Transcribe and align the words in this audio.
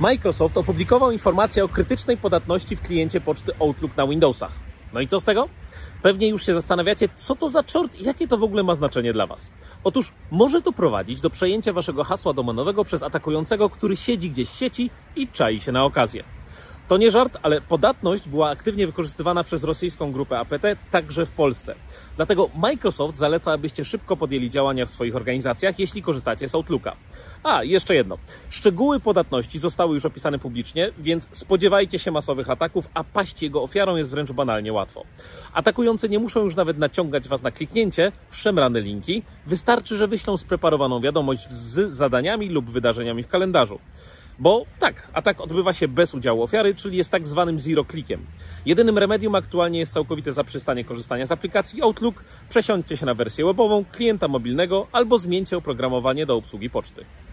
Microsoft 0.00 0.58
opublikował 0.58 1.10
informację 1.10 1.64
o 1.64 1.68
krytycznej 1.68 2.16
podatności 2.16 2.76
w 2.76 2.82
kliencie 2.82 3.20
poczty 3.20 3.52
Outlook 3.60 3.96
na 3.96 4.06
Windowsach. 4.06 4.52
No 4.92 5.00
i 5.00 5.06
co 5.06 5.20
z 5.20 5.24
tego? 5.24 5.48
Pewnie 6.02 6.28
już 6.28 6.46
się 6.46 6.54
zastanawiacie, 6.54 7.08
co 7.16 7.34
to 7.34 7.50
za 7.50 7.62
czort 7.62 8.00
i 8.00 8.04
jakie 8.04 8.28
to 8.28 8.38
w 8.38 8.42
ogóle 8.42 8.62
ma 8.62 8.74
znaczenie 8.74 9.12
dla 9.12 9.26
Was. 9.26 9.50
Otóż 9.84 10.12
może 10.30 10.62
to 10.62 10.72
prowadzić 10.72 11.20
do 11.20 11.30
przejęcia 11.30 11.72
Waszego 11.72 12.04
hasła 12.04 12.32
domenowego 12.32 12.84
przez 12.84 13.02
atakującego, 13.02 13.68
który 13.68 13.96
siedzi 13.96 14.30
gdzieś 14.30 14.48
w 14.48 14.56
sieci 14.56 14.90
i 15.16 15.28
czai 15.28 15.60
się 15.60 15.72
na 15.72 15.84
okazję. 15.84 16.24
To 16.90 16.96
nie 16.96 17.10
żart, 17.10 17.38
ale 17.42 17.60
podatność 17.60 18.28
była 18.28 18.50
aktywnie 18.50 18.86
wykorzystywana 18.86 19.44
przez 19.44 19.64
rosyjską 19.64 20.12
grupę 20.12 20.38
APT 20.38 20.62
także 20.90 21.26
w 21.26 21.30
Polsce. 21.30 21.74
Dlatego 22.16 22.50
Microsoft 22.54 23.16
zaleca, 23.16 23.52
abyście 23.52 23.84
szybko 23.84 24.16
podjęli 24.16 24.50
działania 24.50 24.86
w 24.86 24.90
swoich 24.90 25.16
organizacjach, 25.16 25.78
jeśli 25.78 26.02
korzystacie 26.02 26.48
z 26.48 26.54
Outlooka. 26.54 26.96
A, 27.42 27.64
jeszcze 27.64 27.94
jedno. 27.94 28.18
Szczegóły 28.48 29.00
podatności 29.00 29.58
zostały 29.58 29.94
już 29.94 30.04
opisane 30.04 30.38
publicznie, 30.38 30.90
więc 30.98 31.28
spodziewajcie 31.32 31.98
się 31.98 32.10
masowych 32.10 32.50
ataków, 32.50 32.88
a 32.94 33.04
paść 33.04 33.42
jego 33.42 33.62
ofiarą 33.62 33.96
jest 33.96 34.10
wręcz 34.10 34.32
banalnie 34.32 34.72
łatwo. 34.72 35.04
Atakujący 35.52 36.08
nie 36.08 36.18
muszą 36.18 36.44
już 36.44 36.56
nawet 36.56 36.78
naciągać 36.78 37.28
Was 37.28 37.42
na 37.42 37.50
kliknięcie 37.50 38.12
w 38.30 38.36
szemrane 38.36 38.80
linki. 38.80 39.22
Wystarczy, 39.46 39.96
że 39.96 40.08
wyślą 40.08 40.36
spreparowaną 40.36 41.00
wiadomość 41.00 41.50
z 41.50 41.90
zadaniami 41.90 42.48
lub 42.48 42.70
wydarzeniami 42.70 43.22
w 43.22 43.28
kalendarzu. 43.28 43.78
Bo 44.40 44.64
tak, 44.78 45.08
atak 45.12 45.40
odbywa 45.40 45.72
się 45.72 45.88
bez 45.88 46.14
udziału 46.14 46.42
ofiary, 46.42 46.74
czyli 46.74 46.96
jest 46.96 47.10
tak 47.10 47.26
zwanym 47.26 47.60
zero 47.60 47.84
clickiem. 47.84 48.26
Jedynym 48.66 48.98
remedium 48.98 49.34
aktualnie 49.34 49.78
jest 49.78 49.92
całkowite 49.92 50.32
zaprzestanie 50.32 50.84
korzystania 50.84 51.26
z 51.26 51.32
aplikacji 51.32 51.82
Outlook, 51.82 52.24
przesiądźcie 52.48 52.96
się 52.96 53.06
na 53.06 53.14
wersję 53.14 53.44
webową, 53.44 53.84
klienta 53.92 54.28
mobilnego 54.28 54.86
albo 54.92 55.18
zmieńcie 55.18 55.56
oprogramowanie 55.56 56.26
do 56.26 56.36
obsługi 56.36 56.70
poczty. 56.70 57.04